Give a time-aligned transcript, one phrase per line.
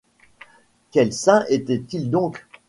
[0.89, 2.47] Quels saints étaient-ils donc?